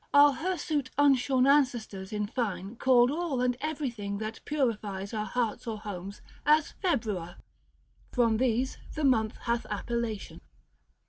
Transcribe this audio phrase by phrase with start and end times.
[0.15, 5.67] Our hirsute unshorn ancestors in fine Called all and everything that purifies 15 Our hearts
[5.67, 7.35] or homes as Februa:
[8.11, 10.41] from these The month hath appellation.